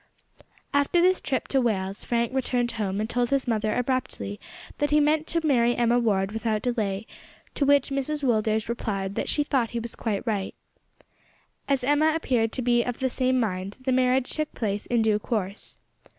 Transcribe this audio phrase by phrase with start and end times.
[0.73, 4.39] After this trip to Wales, Frank returned home and told his mother abruptly
[4.79, 7.05] that he meant to marry Emma Ward without delay,
[7.53, 10.55] to which Mrs Willders replied that she thought he was quite right.
[11.69, 15.19] As Emma appeared to be of the same mind the marriage took place in due
[15.19, 15.77] course.